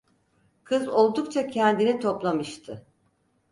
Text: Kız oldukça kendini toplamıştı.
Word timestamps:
Kız 0.63 0.87
oldukça 0.87 1.47
kendini 1.47 1.99
toplamıştı. 1.99 2.85